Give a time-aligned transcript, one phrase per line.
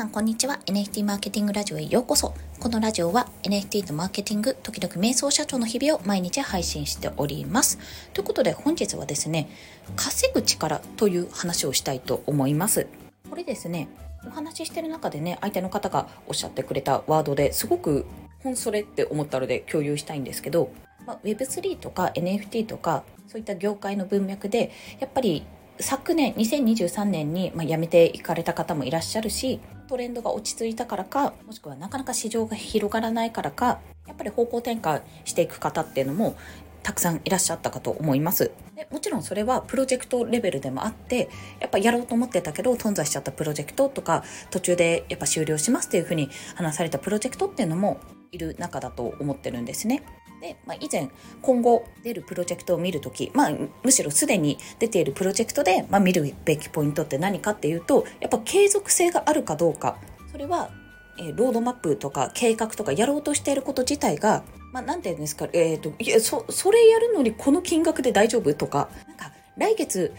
[0.00, 0.58] さんこんにちは。
[0.64, 2.32] NFT マーケティングラジオへようこそ。
[2.58, 7.78] このラジオは NFT とマーケティング時々瞑想社長の日々を毎日配信しております。
[8.14, 9.50] ということで本日はですね
[9.96, 12.86] 稼ぐ力という話をしたいと思います。
[13.28, 13.90] これですね
[14.26, 18.06] お話ししてる中でね相手の方がおっしゃってくれたワードですごく
[18.42, 20.72] 本それって思ったので共有したいんですけど、
[21.04, 25.44] まあ、Web3 とか NFT とかそういった業界の文脈でやっぱり
[25.78, 36.36] 昨年2023年に、まあ、辞めていかれた方もいらっしゃるしトレンドが落ち着いたからかもしくはなかなか市場が広がらないからかやっぱり方向転換していく方っていうのも
[36.84, 38.52] たくさんいらっしゃったかと思います。
[38.76, 47.98] でもちろんそれはプロジェクトレベルでもあってやっぱやろうと思ってたけど頓挫しちゃったプロジェクトとか途中でやっぱ終了しますっていうふうに話されたプロジェクトっていうのも
[48.32, 50.02] いる中だと思ってるんですね。
[50.40, 51.10] で、まあ、以前
[51.42, 53.52] 今後出るプロジェクトを見るとき、まあ、
[53.82, 59.98] むしろすでに出ているプロジェクトで、まあ、見るべきポイントって何かっていうとやっぱ継続性があるかどうか。
[60.32, 60.70] それは、
[61.18, 70.14] えー、ロードマップとか計画とかやろうとしていること自体がまあ、なんて言うんですか、えっ、ー、と、いや、そ、それやるのにこの金額で大丈夫とか、なんか、来月、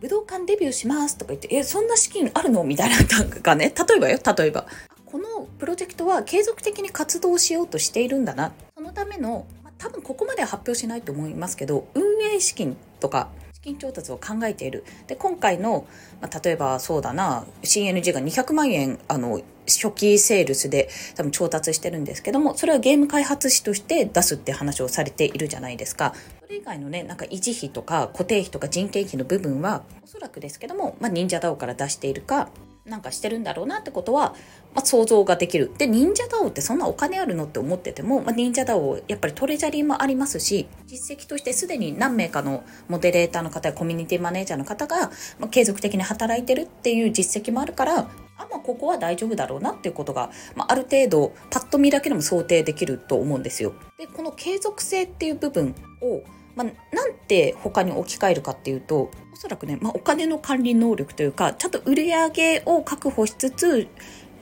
[0.00, 2.64] 武道館デビューしますとか言って、え、そんな資金あるの？
[2.64, 4.66] みたいな、なんかね、例えばよ、例えば。
[5.10, 8.52] このプロジェクトは継続的に活動しようとしているんだな。
[8.76, 15.86] そのためのま多分ここまでは発表しないと思いますけど運営資金とか資金調達を考えているで今回の、
[16.20, 32.48] まあ、例えばそうだな CNG が200万円あの初期セールスで多分調達してるんですけどもそれはゲーム開発費として出すって話をされているじゃないですかそれ以外のねなんか維持費とか固定費とか人件費の部分はおそらくですけども、まあ、忍者 DAO から出しているか
[32.84, 34.34] なんかしてるんだろうなってことは、
[34.74, 35.70] まあ、想像ができる。
[35.76, 53.74] で、忍者ダオってそんなお金あるのって思ってても、まあ、忍者ダオやっぱりトレジャリーもありますし、実績としてすでに何名かのモデレーターの方やコミュニティマネージャーの方が、まあ、継続的に働いてるっていう実績もあるから、あ、まあ、ここは大丈夫だろうなっていうことが、まあ、ある程度、パッと見だけでも想定できると思うんですよ。
[53.98, 56.22] で、この継続性っていう部分を、
[56.56, 63.88] まあ、なんて他に置き換えるかっていうと、おそらくね、まあ、お金の管理能力というか、ちゃんと売り上げを確保しつつ、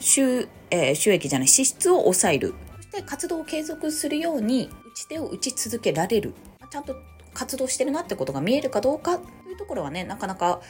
[0.00, 2.54] 収,、えー、収益じゃない、支出を抑える。
[2.76, 6.34] そして活動を継続するように、打ち手を打ち続けられる。
[6.60, 6.96] まちゃんと
[7.34, 10.60] 活動してるなってことが見えるかどうかというところはね、なかなか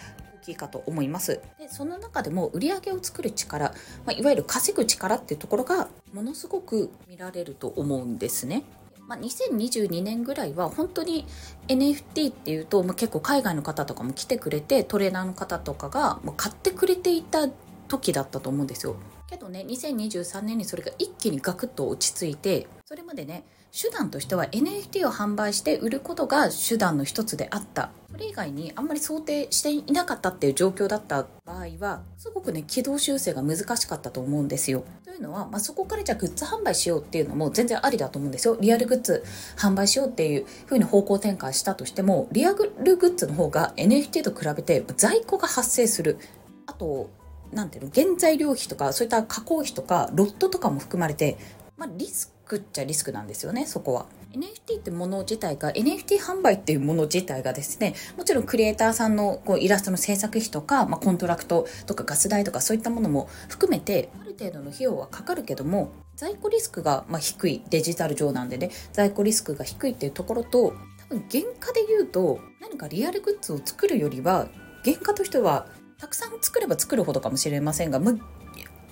[0.42, 1.40] 大きいかと思います。
[1.58, 3.70] で、その中でも売り上げを作る力、
[4.04, 8.64] まあ、いわゆる稼ぐ力っていうところがものすごく見られると思うんですね。
[9.08, 11.26] まあ、2022年ぐらいは本当に
[11.66, 17.48] NFT っていうと、まあ、結構海外の方とかも来てくれてトレーナーの方とかがもう買ってくれていた
[17.88, 18.96] 時だったと思うんですよ。
[19.26, 23.44] けどね2023年にそれが一気にガクッと落ち着いてそれまでね
[23.80, 27.90] 手段としては NFT を販売して売ることが手段の一つであった。
[28.10, 34.82] それ以外にあんまり想定していなかったっていう状況だった場合はすごくね軌道修正が難しかったと思うんですよ。
[35.04, 38.56] というのは、まあ、そこからじゃあグッズ販売しようっていうのも全然ありだと思うんですよ。
[38.60, 39.22] リアルグッズ
[39.56, 46.18] 販売しようっていう風に方向転換したとしてもリアルグッズの方が NFT と比べて在庫が発生する。
[46.66, 47.10] あと
[47.52, 51.38] なんていうの原材料費とかそういった加工費とかロットとかも含まれて、
[51.76, 54.06] まあ、リスクっちゃリスクなんですよねそこは。
[54.32, 70.74] NFT ってもの自体が NFT 販売っていうもの自体がですねもちろんクリエイターさんのこうイラストの制作費とか、まあ、コントラクトとかガス代とかそういったものも含めてある程度の費用はかかるけども在庫リスクがま低いデジタル上なんでね在庫リスクが低いっていうところと
[71.08, 74.48] 多分原価で言うと何かリアルグッズを作るよりは
[74.84, 75.66] 原価としては
[75.98, 78.12] たくさん作れば作るほどかもしれませんが、ま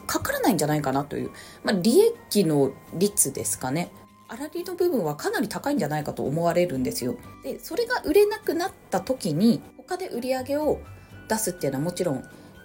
[0.06, 1.30] かからないんじゃないかなという、
[1.64, 3.90] まあ、利益の率ですかね。
[4.28, 7.16] 粗利の部分はかなり高いんじゃないかと思われるんですよ。
[7.44, 10.80] で、それが売れなくなった時に、他で売り上げを
[11.28, 12.24] 出すっていうのはもちろん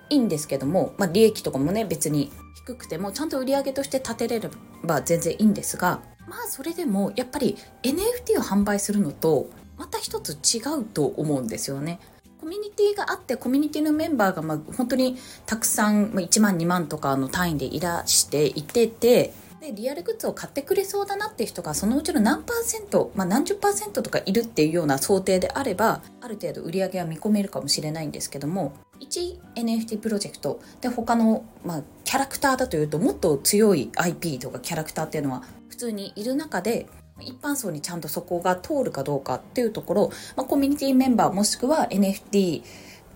[0.09, 4.49] いいんですけども、まあ、利益とかもね、別に低くても、ちゃんと売り上げとして立てれれ
[4.83, 11.99] ば全然いいんですが、まあ、それでも、やっぱり NFT を販売するのと、また一つ違うと思うんですよね。
[12.41, 15.15] コミュニティがあってコミュニティのメンバーがまあ本当に
[15.45, 19.31] たくさん、ま、1万2万とかの単位でいらしていてて
[19.61, 36.87] でリアルグッズを買ってくれそうだなっていう人がそのうちの何パーセント、まあ、何十パーセントとかいるっていうような想定であればある程度売り上げは見込めるかもしれないんですけども 1NFT プロジェクトで他の、まあ、キャラクターだというともっと強い IP とかキャラクターっていうのは普通にいる中で
[37.21, 42.63] 一般層にちゃんとそこが通るかどうかっていうところ、まあ、コミュニティメンバーもしくは NFT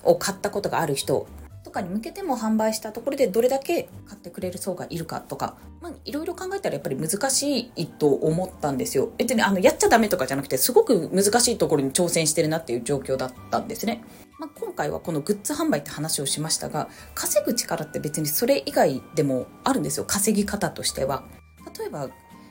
[0.04, 1.28] を買ったことがある人
[1.64, 9.12] とかに向けても販売したところでどれだけ買ってくれる層がいるかとか、まあ、いろいろ考えたらやっぱり難しいと思ったんですよ。
[9.18, 14.04] 別にあのやっちゃダメとかじゃなくてすごく難しいところに挑戦してるなっていう状況だったんですね。
[14.40, 21.24] まあ、今回はこのグッズ販売って話をしましたが稼ぐ力って別にそれ以外でもあるんですよ稼ぎ方としては。
[21.80, 22.10] 例えば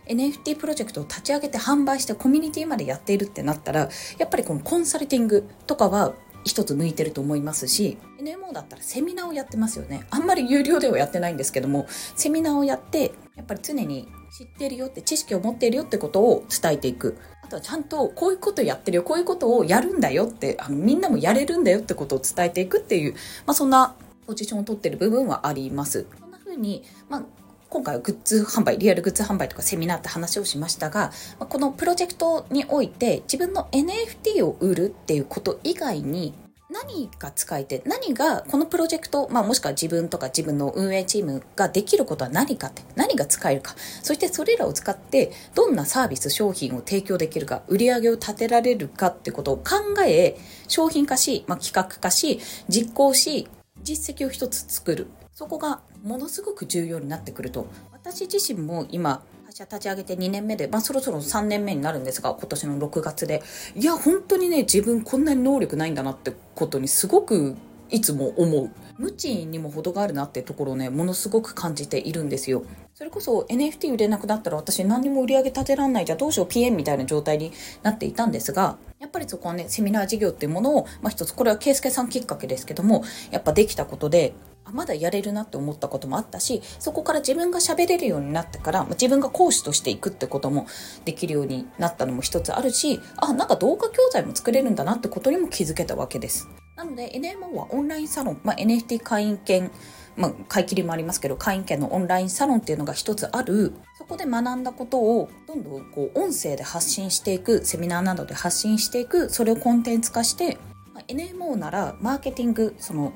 [0.08, 6.14] NFT プロジェクトを立ち上げて販売してコミュニティまでやっているってなったらやっぱりこのコンサルティングとかは
[6.44, 10.06] 一つ向いてると思いますし NMO だったらセミナーをやってますよね。
[10.10, 17.16] あんまり有料ではやってないんですけどもセミナーをやってやっぱり常に知ってるよって知識を持っているよってことを伝えていく。
[17.42, 23.12] あとはちゃんとこういうことやってるよこういうことをやるんだよってあのみんなもやれるんだよってことを伝えていくっていう、
[23.44, 23.94] まあ、そんな
[24.26, 26.06] ポジションを取ってる部分はあります。
[26.20, 27.43] こんな風に、まあ
[27.74, 31.10] 今回はグッズ販売リアルグッズ販売とかセミナーって話をしましたが
[31.40, 36.34] このプロジェクトにおいて自分の NFT を売るっていうこと以外に
[36.70, 43.74] 何が使えて何がこのプロジェクト、まあ、もしくは自分とか自分の運営チームができることは何かって何が使えるか。
[44.02, 49.64] そしてそれらを使ってどんなサービス商品を提供できるか売り上げを立てられるかってことを考
[50.06, 50.36] え
[50.68, 52.38] 商品化し、まあ、企画化し
[52.68, 53.48] 実行し
[53.82, 55.08] 実績を一つ作る。
[55.32, 57.66] そこがものすごく重要になってくると。
[57.92, 63.42] 私自身も今会社立ち上げて2年目で、まあ、そろそろ3年目になるんですが今年の6月で。
[63.74, 67.56] いや本当にね自分こんなに能力ないんだなってことにすごく
[67.90, 68.70] いつも思う。
[68.98, 72.64] 無知にも程があるなってところをねものすごく感じているんですよ。
[72.92, 77.52] それこそ NFT 売れなくなったら私何にも売り上げ立てらんないじゃどうしよう PM みたいな状態に
[77.82, 83.02] なっていたんですがやっぱりそこはねセミナー事業っていうものを、まあ、一つこれは圭介さんきっかけですけども
[83.32, 84.32] やっぱできたことで
[84.64, 90.66] あまだやれるなって思ったこともあったしそこから自分が喋れるようになってから自分が講師としていくってことも
[91.04, 96.48] できるようになったのも一つあるしあなんか動画教材も作れるんだなってことにも気づけたわけです。
[96.76, 99.70] なので NMO はオンラインサロン、まあ、NFT 会員権
[100.16, 103.72] まあ、買い切りもありますけど会員権のオンラインサロンっていうのが一つある。
[103.98, 110.58] そこで学んだことをどんどんこう音声で発信していくセミナーなどで発信していくそれをコンテンツ化して、
[110.92, 113.14] まあ、NMO ならマーケティングその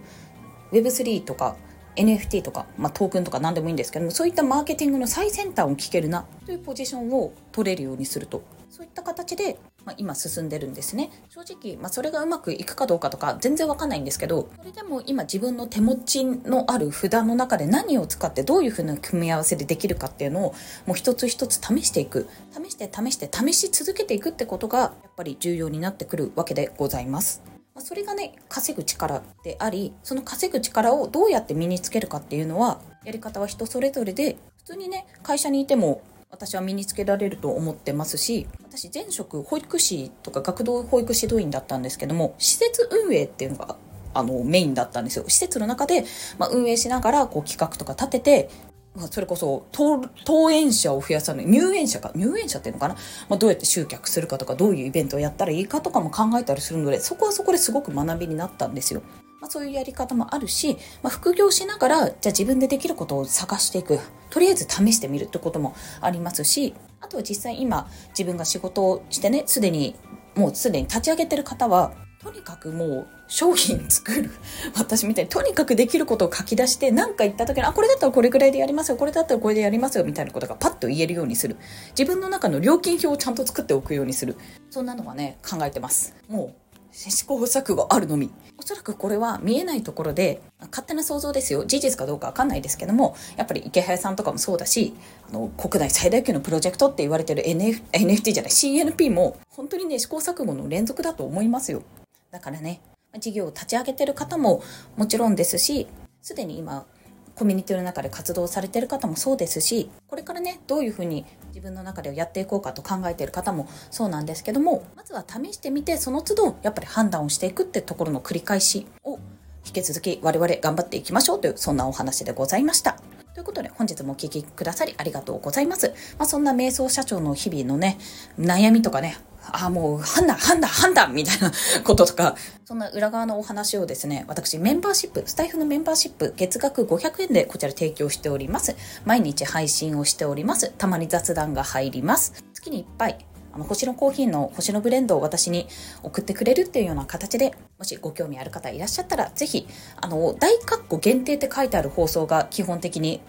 [0.72, 1.56] Web3 とか
[1.98, 8.42] NFT とか、まあ、トークンとか何でもいいんですけどもそういったマーケティングの最先端を聞けるなというポジションを取れるようにすると。
[8.70, 11.10] そういった形で、まあ、今進んでるんですね。
[11.30, 20.54] 正直、まあ、それがうまくいくかどうかとか全然わかんないんですけどそれでも今自分の手持ちのある札の中で何を使ってどういうふうな組み合わせでできるかっていうのを
[20.86, 22.28] もう一つ一つ試していく。
[22.52, 27.57] 試して試して試し続けていくってことがやっぱり重要になってくるわけでございます。
[27.78, 43.76] まそれがね稼ぐ力でありその稼ぐ力をどうやって身につけるかっていうのはやり方は人それぞれで普通にね会社にいても私は身につけられると思ってますし私前職保育士とか学童保育指導員だったんですけども施設運営っていうのが
[44.12, 45.24] あのメインだったんですよ。
[45.28, 46.04] 施設の中で、
[46.38, 48.50] まあ、運営しながらこう企画とか立てて
[48.98, 52.94] まあ、それこそ登園者を増やさない入園者か入園者っていうのかな、
[53.28, 59.02] まあ、どうやって集客するかとかどういうイベントをやったらいいかとかも考えたりするのでそこはそこですごく学びになったんですよ。
[59.40, 64.00] まあ、そういうやり方もあるし、まあ、副業しながらじゃあ自分でできることを探していく
[64.30, 69.94] とりあえず試してみるってこともありますしあとは実際今自分が仕事をしてねすでに
[70.34, 74.30] もうすでに立ち上げてる方はとにかくもう商品作る
[74.76, 81.56] 私みたいにとにかくできることを書き出して何か言った時にあこれだったらこれくらいでやりますよこれだったらこれでやりますよみたいなことがパッと言えるようにする。
[81.96, 84.36] 自分の中の料金表をちゃんと作っておくようにする。
[84.70, 86.14] そんなのはね考えてます。
[86.28, 88.30] もう試行錯誤あるのみ。
[88.58, 91.64] おそらくこれは見えないところで勝手な想像ですよ。
[91.64, 94.94] 事実かどうかわかんないですけどもやっぱり池早さんとかもそうだし
[95.30, 101.82] あの国内最大級のプロジェクトって言われてる NF NFT じゃない CNP も本当にね試行錯誤の連続だと思いますよ。
[102.30, 102.80] だからね
[103.18, 104.62] 事業を立ち上げてる方も
[104.96, 105.86] もちろんですし
[106.20, 106.86] すでに今
[107.34, 119.20] コミュニティの中で活動されてる方もそうですしこれからねどういうふうに自分の中でやっていこうかと考えている方もそうなんですけどもまずは試してみてその都度やっぱり判断をしていくってところの繰り返しを
[119.64, 122.98] 引き続き我々頑張っていきましょうというそんなお話でございました。
[123.34, 125.94] ということで本日もお聴きくださりありがとうございます。
[126.18, 127.98] まあ、そんな瞑想社長の日々のね、
[128.36, 129.16] 悩みとかね、
[129.52, 131.52] あ、もう判断、判断、判断みたいな
[131.84, 138.76] こととか、そんな裏側のお話をですね、私メンバーシップ、スタイフのメンバーシップ、月額500円でこちら提供しております。
[139.04, 140.72] 毎日配信をしております。
[140.76, 142.44] たまに雑談が入ります。
[142.52, 143.18] 月にいっぱい
[143.52, 145.66] あの星のコーヒーの星のブレンドを私に
[146.02, 153.20] 送ってくれるっていうような形でもしご興味ある方いらっしゃったらぜひあの大括弧限定って書いてある放送が基本的に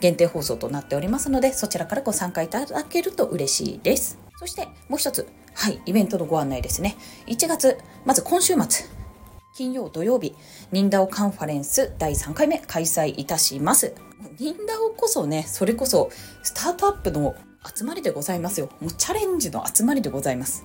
[0.00, 5.28] 限定放送となっておりますのでそちらからご参加いただけると嬉しいですそしてもう一つ
[5.60, 6.96] はい、イベントのご案内ですね。
[7.26, 8.86] 1月、まず今週末、
[9.56, 10.36] 金曜土曜日、
[10.70, 13.92] ニンダオカンファレンス第3回目開催いたします。
[14.38, 16.10] ニンダオこそね、それこそ
[16.44, 17.34] スタートアップの
[17.74, 18.68] 集まりでございますよ。
[18.80, 20.64] もうチャレンジの集まりでございます。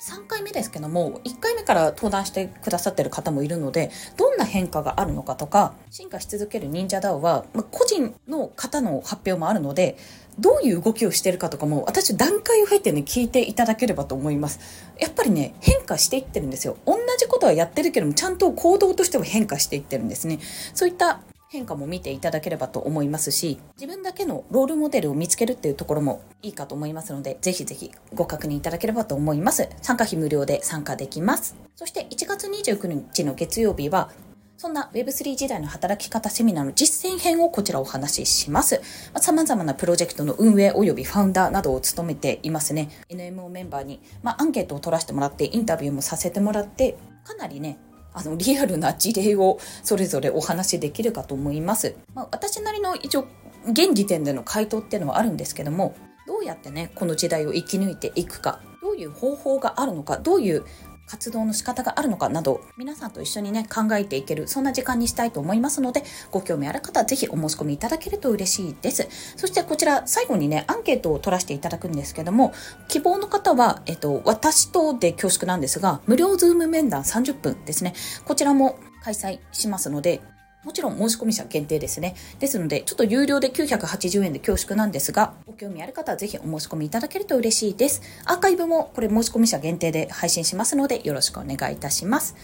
[0.00, 9.98] 3回目ですけども1回目から登壇してくださってる方もいるのでどんな変化があるのかとか進化し続ける忍者 DAO は、ま個人の方の発表もあるので
[10.38, 14.60] どういう動きをしてるかとかも私段階を経てね聞いていただければと思います。
[14.98, 16.78] やっぱりね変化していってるんですよ。
[16.86, 20.38] 同じことはやってるけどもちゃんと行動としても変化していってるんですね。
[20.72, 21.20] そういった
[21.52, 34.12] 変化も見ていただければと思いますし自分だけのロールモデルを見つけるっていうところもいいかと思いますのでぜひぜひご確認いただければと思います参加費無料で参加できますそして1月29日の月曜日は
[34.56, 38.82] そんな Web3 時代の働き方セミナーの実践編をこちらお話しします。
[39.18, 42.90] 様々なプロジェクトの運営及びファウンダーなどを務めていますね。
[43.08, 47.78] NMO メンバーに、まあ、アンケートを取らせてもらってインタビューもさせてもらって、かなりね、
[48.12, 51.96] あのリアルな事例をそれぞれお話しできるかと思います。
[52.14, 53.26] まあ、私なりの一応
[53.66, 55.94] 現時点での回答っていうのはあるんですけども
[56.26, 60.64] どうやってねこの時代を生き抜いていくかどういう方法があるのかどういう
[61.10, 69.08] 活動の仕方があるのかなど皆さんと一緒にね考えていけるそんな時間にしたいと思いますのでご興味ある方はぜひお申し込みいただけると嬉しいです。
[69.36, 72.52] そしてこちら最後にねアンケートを取らせていただくんですけども
[72.86, 77.94] 希望の方は、えっと、私とで恐縮なんですが無料ズーム面談30分ですね。
[78.24, 80.20] こちらも開催しますので
[80.64, 82.14] もちろん申し込み者限定ですね。
[82.38, 88.02] ですので、ちょっと有料で980円で恐縮なんですが、ご興味ある方はぜひお申し込みいただけると嬉しいです。
[88.26, 92.36] アーカイブもこれ申し込み者限定で配信しますので、よろしくお願いいたします。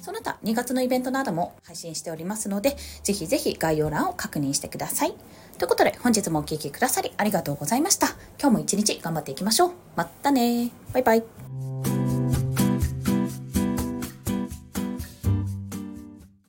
[0.00, 5.14] その他、2月のイベントなども配信しておりますので、ぜひぜひ概要欄を確認してください。
[5.58, 8.08] ということで、本日もお聴きくださりありがとうございました。
[8.40, 9.72] 今日も一日頑張っていきましょう。
[9.94, 11.71] またねバイバイ。